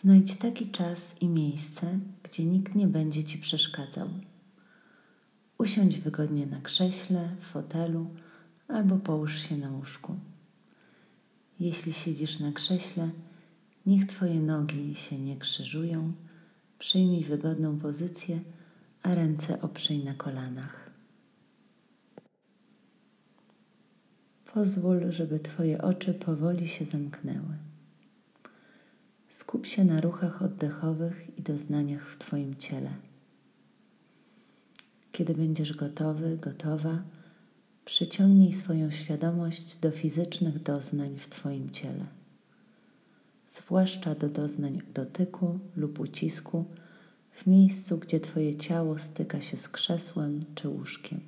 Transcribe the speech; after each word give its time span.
Znajdź 0.00 0.36
taki 0.36 0.70
czas 0.70 1.16
i 1.20 1.28
miejsce, 1.28 1.98
gdzie 2.22 2.44
nikt 2.44 2.74
nie 2.74 2.86
będzie 2.86 3.24
ci 3.24 3.38
przeszkadzał. 3.38 4.08
Usiądź 5.58 5.98
wygodnie 5.98 6.46
na 6.46 6.60
krześle, 6.60 7.28
fotelu 7.40 8.10
albo 8.68 8.96
połóż 8.96 9.38
się 9.48 9.56
na 9.56 9.70
łóżku. 9.70 10.16
Jeśli 11.60 11.92
siedzisz 11.92 12.40
na 12.40 12.52
krześle, 12.52 13.10
niech 13.86 14.06
Twoje 14.06 14.40
nogi 14.40 14.94
się 14.94 15.18
nie 15.18 15.36
krzyżują. 15.36 16.12
Przyjmij 16.78 17.24
wygodną 17.24 17.78
pozycję, 17.78 18.40
a 19.02 19.14
ręce 19.14 19.60
oprzyj 19.60 20.04
na 20.04 20.14
kolanach. 20.14 20.90
Pozwól, 24.54 25.12
żeby 25.12 25.40
Twoje 25.40 25.82
oczy 25.82 26.14
powoli 26.14 26.68
się 26.68 26.84
zamknęły. 26.84 27.71
Skup 29.32 29.66
się 29.66 29.84
na 29.84 30.00
ruchach 30.00 30.42
oddechowych 30.42 31.38
i 31.38 31.42
doznaniach 31.42 32.08
w 32.08 32.18
Twoim 32.18 32.56
ciele. 32.56 32.90
Kiedy 35.12 35.34
będziesz 35.34 35.72
gotowy, 35.72 36.36
gotowa, 36.36 37.02
przyciągnij 37.84 38.52
swoją 38.52 38.90
świadomość 38.90 39.76
do 39.76 39.90
fizycznych 39.90 40.62
doznań 40.62 41.18
w 41.18 41.28
Twoim 41.28 41.70
ciele, 41.70 42.06
zwłaszcza 43.48 44.14
do 44.14 44.28
doznań 44.28 44.78
dotyku 44.94 45.58
lub 45.76 46.00
ucisku 46.00 46.64
w 47.30 47.46
miejscu, 47.46 47.98
gdzie 47.98 48.20
Twoje 48.20 48.54
ciało 48.54 48.98
styka 48.98 49.40
się 49.40 49.56
z 49.56 49.68
krzesłem 49.68 50.40
czy 50.54 50.68
łóżkiem. 50.68 51.20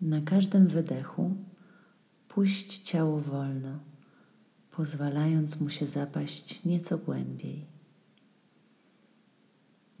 Na 0.00 0.20
każdym 0.20 0.66
wydechu 0.66 1.34
puść 2.34 2.78
ciało 2.78 3.20
wolno, 3.20 3.78
pozwalając 4.70 5.60
mu 5.60 5.70
się 5.70 5.86
zapaść 5.86 6.64
nieco 6.64 6.98
głębiej. 6.98 7.66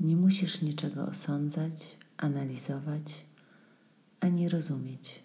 Nie 0.00 0.16
musisz 0.16 0.62
niczego 0.62 1.06
osądzać, 1.06 1.96
analizować 2.16 3.24
ani 4.20 4.48
rozumieć. 4.48 5.22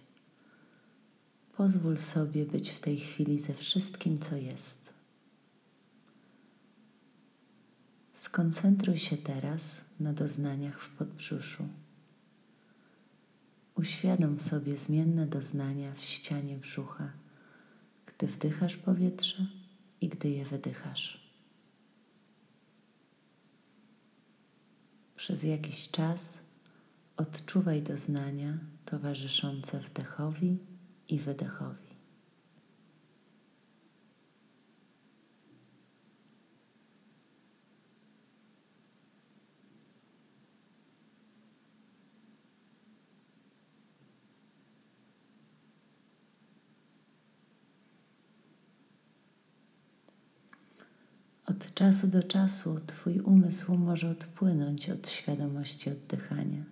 Pozwól 1.58 1.98
sobie 1.98 2.46
być 2.46 2.70
w 2.70 2.80
tej 2.80 2.98
chwili 2.98 3.40
ze 3.40 3.54
wszystkim, 3.54 4.20
co 4.20 4.36
jest. 4.36 4.90
Skoncentruj 8.14 8.98
się 8.98 9.18
teraz 9.18 9.82
na 10.00 10.14
doznaniach 10.14 10.82
w 10.82 10.90
podbrzuszu. 10.90 11.68
Uświadom 13.78 14.40
sobie 14.40 14.78
zmienne 14.78 15.26
doznania 15.26 15.94
w 15.94 16.02
ścianie 16.02 16.58
brzucha, 16.58 17.12
gdy 18.06 18.28
wdychasz 18.28 18.78
powietrze 18.78 19.48
i 20.02 20.10
gdy 20.10 20.30
je 20.30 20.46
wydychasz. 20.46 21.32
Przez 25.16 25.44
jakiś 25.44 25.90
czas 25.90 26.40
odczuwaj 27.18 27.84
doznania 27.84 28.58
towarzyszące 28.86 29.80
wdechowi 29.80 30.58
i 31.10 31.20
wydechowi. 31.20 31.87
Od 51.58 51.74
czasu 51.74 52.08
do 52.08 52.24
czasu 52.24 52.80
Twój 52.88 53.20
umysł 53.20 53.78
może 53.78 54.10
odpłynąć 54.10 54.90
od 54.90 55.10
świadomości 55.10 55.90
oddychania. 55.90 56.64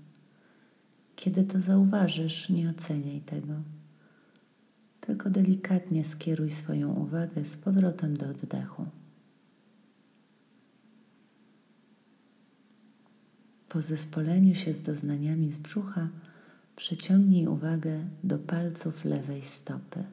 Kiedy 1.16 1.44
to 1.44 1.62
zauważysz, 1.62 2.50
nie 2.50 2.70
oceniaj 2.70 3.22
tego. 3.22 3.54
Tylko 5.02 5.30
delikatnie 5.30 6.04
skieruj 6.04 6.52
swoją 6.52 6.94
uwagę 6.94 7.46
z 7.46 7.58
powrotem 7.58 8.18
do 8.18 8.30
oddechu. 8.30 8.86
Po 13.70 13.82
zespoleniu 13.82 14.56
się 14.56 14.74
z 14.74 14.82
doznaniami 14.82 15.52
z 15.52 15.60
brzucha, 15.60 16.10
przeciągnij 16.76 17.48
uwagę 17.48 18.00
do 18.24 18.40
palców 18.40 19.06
lewej 19.06 19.42
stopy. 19.42 20.04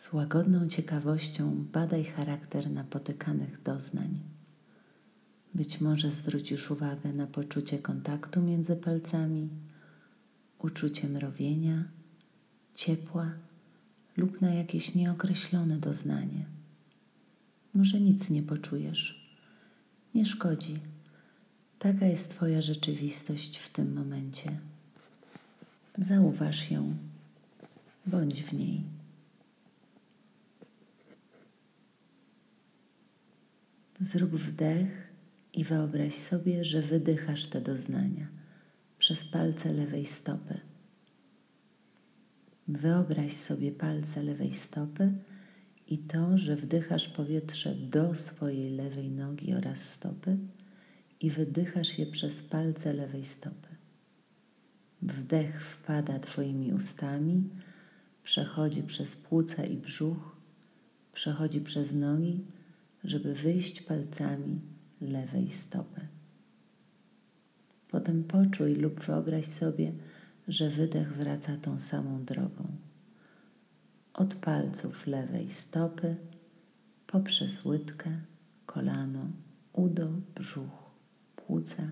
Z 0.00 0.12
łagodną 0.12 0.68
ciekawością 0.68 1.64
badaj 1.72 2.04
charakter 2.04 2.70
napotykanych 2.70 3.62
doznań. 3.62 4.18
Być 5.54 5.80
może 5.80 6.10
zwrócisz 6.10 6.70
uwagę 6.70 7.12
na 7.12 7.26
poczucie 7.26 7.78
kontaktu 7.78 8.42
między 8.42 8.76
palcami, 8.76 9.48
uczucie 10.58 11.08
mrowienia, 11.08 11.84
ciepła 12.74 13.32
lub 14.16 14.40
na 14.40 14.54
jakieś 14.54 14.94
nieokreślone 14.94 15.76
doznanie. 15.78 16.46
Może 17.74 18.00
nic 18.00 18.30
nie 18.30 18.42
poczujesz. 18.42 19.30
Nie 20.14 20.26
szkodzi. 20.26 20.76
Taka 21.78 22.06
jest 22.06 22.30
Twoja 22.30 22.62
rzeczywistość 22.62 23.58
w 23.58 23.68
tym 23.68 23.94
momencie. 23.94 24.58
Zauważ 25.98 26.70
ją, 26.70 26.96
bądź 28.06 28.42
w 28.42 28.52
niej. 28.52 28.99
Zrób 34.00 34.30
wdech 34.30 35.12
i 35.52 35.64
wyobraź 35.64 36.14
sobie, 36.14 36.64
że 36.64 36.82
wydychasz 36.82 37.46
te 37.46 37.60
doznania 37.60 38.28
przez 38.98 39.24
palce 39.24 39.72
lewej 39.72 40.06
stopy. 40.06 40.60
Wyobraź 42.68 43.32
sobie 43.32 43.72
palce 43.72 44.22
lewej 44.22 44.52
stopy 44.52 45.12
i 45.88 45.98
to, 45.98 46.38
że 46.38 46.56
wdychasz 46.56 47.08
powietrze 47.08 47.74
do 47.74 48.14
swojej 48.14 48.70
lewej 48.70 49.10
nogi 49.10 49.54
oraz 49.54 49.90
stopy 49.90 50.36
i 51.20 51.30
wydychasz 51.30 51.98
je 51.98 52.06
przez 52.06 52.42
palce 52.42 52.92
lewej 52.92 53.24
stopy. 53.24 53.68
Wdech 55.02 55.62
wpada 55.62 56.18
Twoimi 56.18 56.72
ustami, 56.72 57.48
przechodzi 58.22 58.82
przez 58.82 59.16
płuca 59.16 59.64
i 59.64 59.76
brzuch, 59.76 60.36
przechodzi 61.12 61.60
przez 61.60 61.94
nogi 61.94 62.44
żeby 63.04 63.34
wyjść 63.34 63.82
palcami 63.82 64.60
lewej 65.00 65.50
stopy. 65.50 66.00
Potem 67.90 68.24
poczuj 68.24 68.74
lub 68.74 69.00
wyobraź 69.00 69.46
sobie, 69.46 69.92
że 70.48 70.70
wydech 70.70 71.16
wraca 71.16 71.56
tą 71.56 71.78
samą 71.78 72.24
drogą. 72.24 72.64
Od 74.14 74.34
palców 74.34 75.06
lewej 75.06 75.50
stopy, 75.50 76.16
poprzez 77.06 77.64
łydkę, 77.64 78.10
kolano, 78.66 79.20
udo, 79.72 80.08
brzuch, 80.34 80.90
płuca 81.36 81.82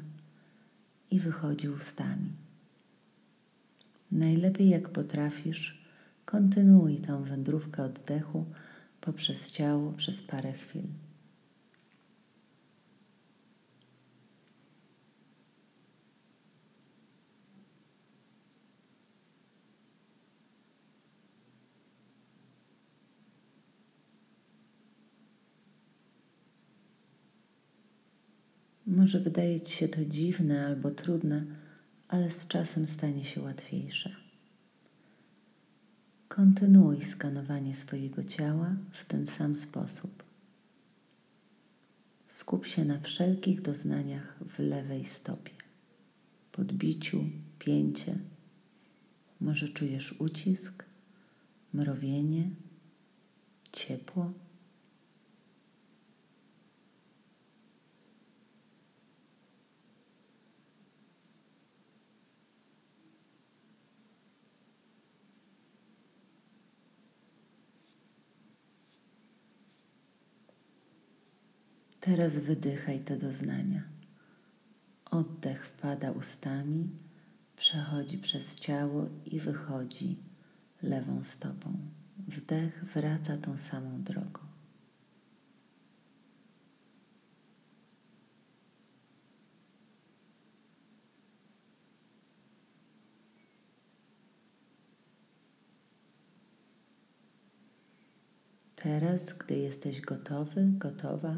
i 1.11 1.21
wychodzi 1.21 1.69
ustami. 1.69 2.33
Najlepiej 4.13 4.69
jak 4.69 4.89
potrafisz, 4.89 5.85
kontynuuj 6.25 6.97
tą 6.97 7.25
wędrówkę 7.25 7.83
oddechu 7.83 8.47
poprzez 9.01 9.53
ciało 9.53 9.93
przez 9.93 10.23
parę 10.23 10.53
chwil. 10.53 10.83
Może 28.87 29.21
wydaje 29.21 29.61
ci 29.61 29.73
się 29.73 29.89
to 29.89 30.05
dziwne 30.05 30.67
albo 30.67 30.91
trudne, 30.91 31.47
ale 32.09 32.31
z 32.31 32.49
czasem 32.49 32.87
stanie 32.87 33.25
się 33.25 33.41
łatwiejsze. 33.43 34.28
Kontynuuj 36.29 37.03
skanowanie 37.03 37.75
swojego 37.75 38.25
ciała 38.25 38.77
w 38.93 39.05
ten 39.05 39.27
sam 39.27 39.57
sposób. 39.57 40.23
Skup 42.27 42.67
się 42.67 42.85
na 42.85 43.01
wszelkich 43.01 43.63
doznaniach 43.63 44.39
w 44.49 44.59
lewej 44.59 45.05
stopie, 45.05 45.53
podbiciu, 46.53 47.25
pięcie. 47.59 48.19
Może 49.41 49.69
czujesz 49.69 50.13
ucisk, 50.13 50.85
mrowienie, 51.73 52.51
ciepło. 53.73 54.33
Teraz 72.09 72.39
wydychaj 72.39 73.01
te 73.01 73.17
doznania. 73.17 73.83
Oddech 75.11 75.67
wpada 75.67 76.11
ustami, 76.11 76.89
przechodzi 77.57 78.19
przez 78.19 78.55
ciało 78.55 79.07
i 79.27 79.41
wychodzi 79.41 80.17
lewą 80.83 81.25
stopą. 81.25 81.79
Wdech 82.29 82.85
wraca 82.95 83.37
tą 83.37 83.59
samą 83.59 84.03
drogą. 84.03 84.41
Teraz, 98.77 99.33
gdy 99.33 99.59
jesteś 99.59 100.01
gotowy, 100.01 100.65
gotowa, 100.79 101.37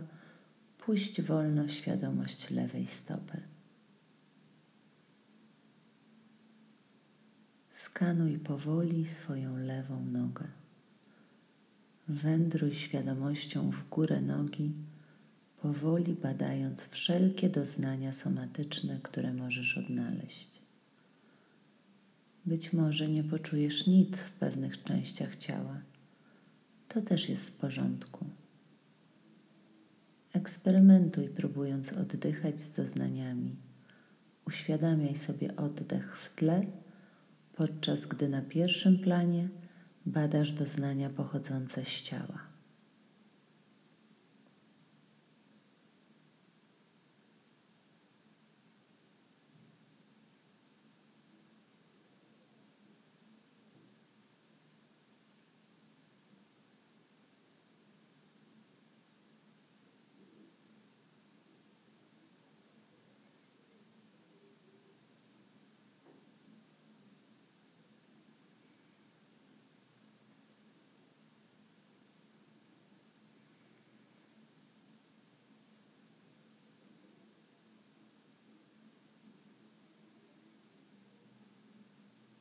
puść 0.80 1.22
wolno 1.22 1.68
świadomość 1.68 2.50
lewej 2.50 2.86
stopy. 2.86 3.40
Skanuj 7.70 8.38
powoli 8.38 9.06
swoją 9.06 9.56
lewą 9.56 10.04
nogę. 10.04 10.44
Wędruj 12.08 12.74
świadomością 12.74 13.70
w 13.70 13.88
górę 13.88 14.20
nogi, 14.20 14.72
powoli 15.62 16.12
badając 16.12 16.88
wszelkie 16.88 17.48
doznania 17.48 18.12
somatyczne, 18.12 19.00
które 19.02 19.32
możesz 19.32 19.78
odnaleźć. 19.78 20.48
Być 22.46 22.72
może 22.72 23.08
nie 23.08 23.24
poczujesz 23.24 23.86
nic 23.86 24.18
w 24.18 24.30
pewnych 24.30 24.82
częściach 24.82 25.36
ciała. 25.36 25.80
To 26.88 27.02
też 27.02 27.28
jest 27.28 27.46
w 27.46 27.52
porządku. 27.52 28.39
Eksperymentuj, 30.32 31.28
próbując 31.28 31.92
oddychać 31.92 32.60
z 32.60 32.70
doznaniami. 32.70 33.56
Uświadamiaj 34.46 35.14
sobie 35.14 35.56
oddech 35.56 36.18
w 36.18 36.34
tle, 36.34 36.66
podczas 37.56 38.06
gdy 38.06 38.28
na 38.28 38.42
pierwszym 38.42 38.98
planie 38.98 39.48
badasz 40.06 40.52
doznania 40.52 41.10
pochodzące 41.10 41.84
z 41.84 42.02
ciała. 42.02 42.49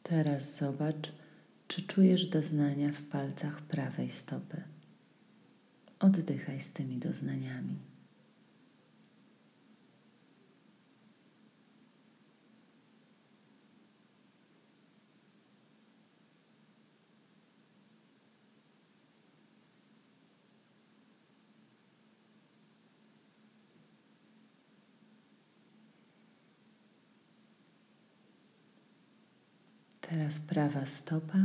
Teraz 0.09 0.55
zobacz, 0.57 1.11
czy 1.67 1.81
czujesz 1.81 2.25
doznania 2.25 2.91
w 2.91 3.03
palcach 3.03 3.61
prawej 3.61 4.09
stopy. 4.09 4.61
Oddychaj 5.99 6.61
z 6.61 6.71
tymi 6.71 6.97
doznaniami. 6.97 7.88
Teraz 30.09 30.39
prawa 30.39 30.85
stopa. 30.85 31.37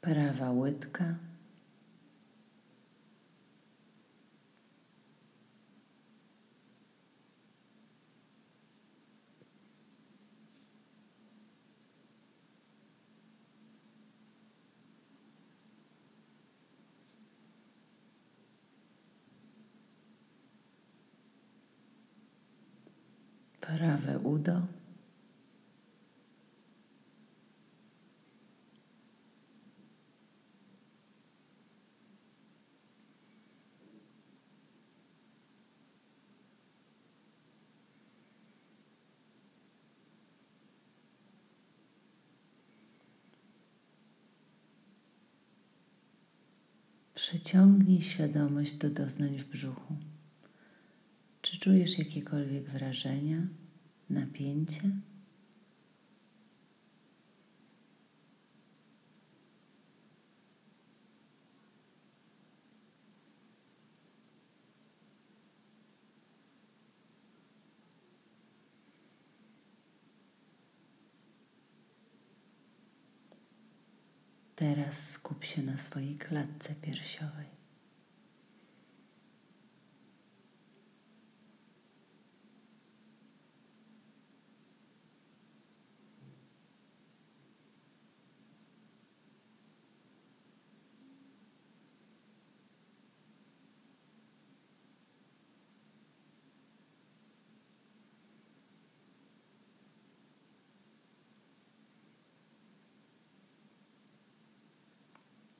Prawa 0.00 0.50
łydka. 0.50 1.31
Prawe 23.76 24.18
udo. 24.18 24.62
Przyciągnij 47.14 48.00
świadomość 48.00 48.74
do 48.74 48.90
doznań 48.90 49.38
w 49.38 49.44
brzuchu. 49.44 49.96
Czy 51.42 51.58
czujesz 51.58 51.98
jakiekolwiek 51.98 52.70
wrażenia, 52.70 53.46
napięcie? 54.12 54.80
Teraz 74.56 75.10
skup 75.10 75.44
się 75.44 75.62
na 75.62 75.78
swojej 75.78 76.14
klatce 76.14 76.74
piersiowej. 76.74 77.61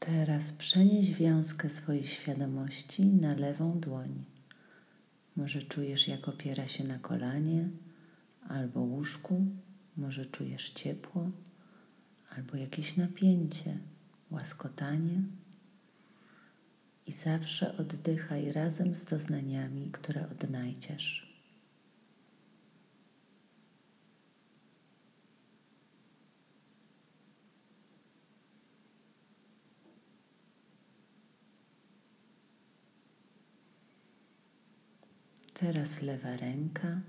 Teraz 0.07 0.53
przenieś 0.53 1.13
wiązkę 1.15 1.71
swojej 1.71 2.07
świadomości 2.07 3.07
na 3.07 3.35
lewą 3.35 3.81
dłoń. 3.81 4.25
Może 5.37 5.63
czujesz, 5.63 6.09
jak 6.09 6.29
opiera 6.29 6.69
się 6.69 6.85
na 6.85 6.99
kolanie 6.99 7.69
albo 8.49 8.81
łóżku, 8.81 9.47
może 9.97 10.27
czujesz 10.27 10.71
ciepło 10.71 11.31
albo 12.37 12.57
jakieś 12.57 12.97
napięcie, 12.97 13.79
łaskotanie. 14.31 15.23
I 17.07 17.13
zawsze 17.13 17.77
oddychaj 17.77 18.53
razem 18.53 18.95
z 18.95 19.05
doznaniami, 19.05 19.91
które 19.91 20.29
odnajdziesz. 20.29 21.32
Teraz 35.63 36.03
lewa 36.03 36.37
ręka. 36.37 37.01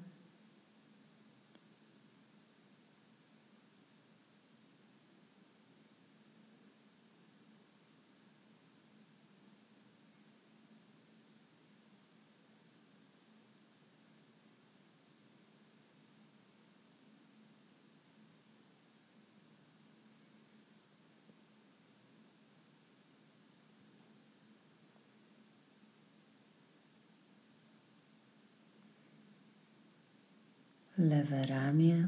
Lewe 31.04 31.44
ramię. 31.44 32.08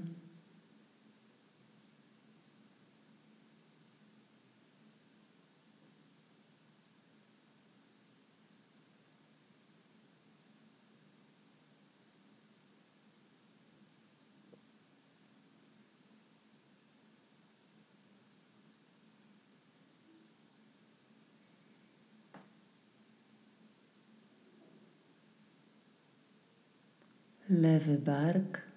lewy 27.50 27.98
bark. 27.98 28.75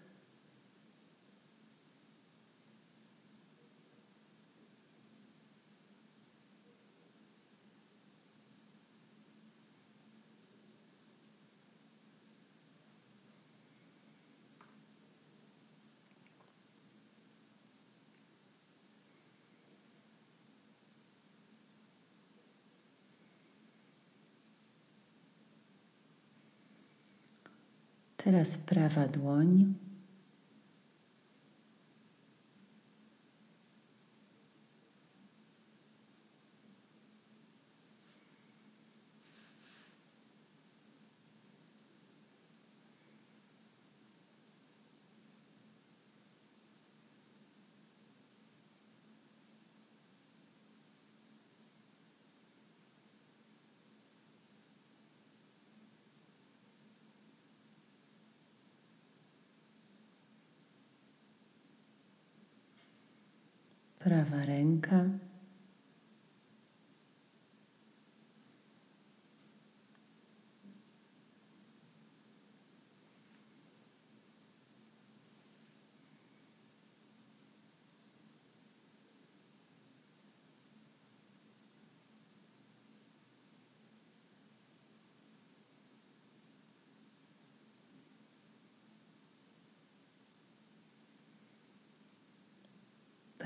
Teraz 28.28 28.58
prawa 28.58 29.08
dłoń. 29.08 29.75
Prawa 64.09 64.41
ręka. 64.45 65.27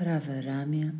Prawe 0.03 0.41
ramię. 0.41 0.91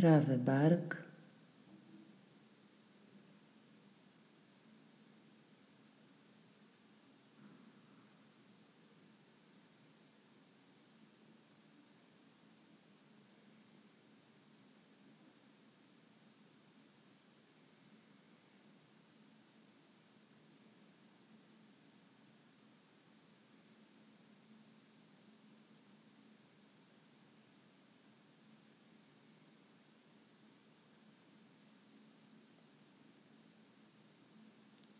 Prawy 0.00 0.38
bark. 0.38 1.09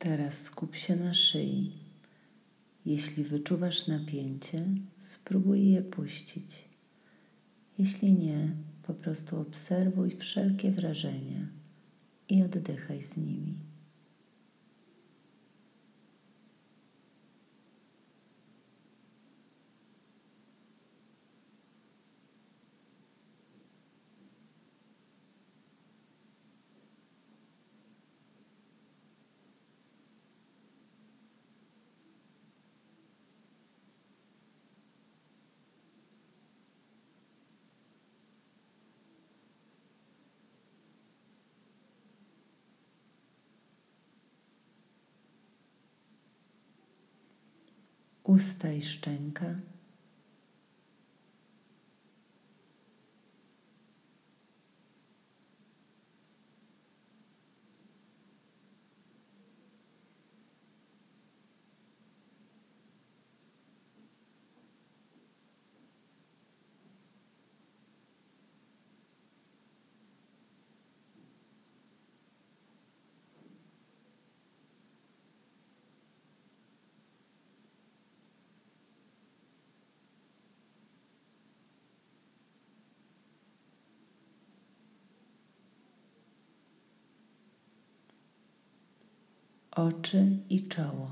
Teraz 0.01 0.43
skup 0.43 0.77
się 0.77 0.97
na 0.97 1.15
szyi. 1.15 1.73
Jeśli 2.87 3.25
wyczuwasz 3.25 3.87
napięcie, 3.87 4.67
spróbuj 5.01 5.69
je 5.71 5.83
puścić. 5.83 6.65
Jeśli 7.79 8.13
nie, 8.13 8.57
po 8.83 8.95
prostu 8.95 9.41
obserwuj 9.41 10.17
wszelkie 10.17 10.71
wrażenia 10.71 11.49
i 12.29 12.43
oddychaj 12.43 13.03
z 13.03 13.17
nimi. 13.17 13.55
Usta 48.31 48.73
i 48.73 48.83
szczęka. 48.83 49.55
Oczy 89.83 90.27
i 90.49 90.69
czoło. 90.69 91.11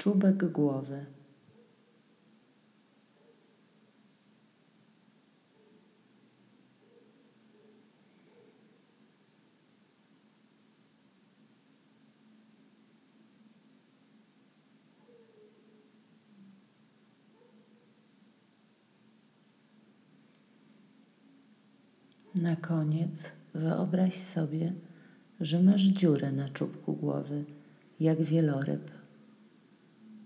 Czubek 0.00 0.50
głowy. 0.50 1.06
Na 22.34 22.56
koniec 22.56 23.32
wyobraź 23.54 24.14
sobie, 24.14 24.72
że 25.40 25.62
masz 25.62 25.82
dziurę 25.82 26.32
na 26.32 26.48
czubku 26.48 26.92
głowy, 26.92 27.44
jak 28.00 28.22
wieloryb. 28.22 28.99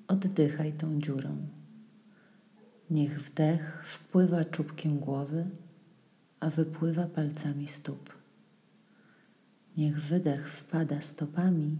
Oddychaj 0.08 0.72
tą 0.72 1.00
dziurą. 1.00 1.36
Niech 2.90 3.20
wdech 3.20 3.82
wpływa 3.86 4.44
czubkiem 4.44 4.98
głowy, 4.98 5.46
a 6.40 6.50
wypływa 6.50 7.06
palcami 7.06 7.66
stóp. 7.66 8.14
Niech 9.76 10.00
wydech 10.00 10.52
wpada 10.52 11.02
stopami 11.02 11.76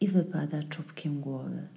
i 0.00 0.08
wypada 0.08 0.62
czubkiem 0.62 1.20
głowy. 1.20 1.68